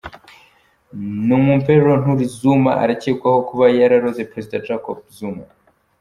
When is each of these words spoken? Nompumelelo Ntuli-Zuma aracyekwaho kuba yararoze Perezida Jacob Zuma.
Nompumelelo 1.27 1.93
Ntuli-Zuma 2.01 2.71
aracyekwaho 2.83 3.39
kuba 3.49 3.65
yararoze 3.79 4.27
Perezida 4.31 4.63
Jacob 4.67 4.97
Zuma. 5.17 5.43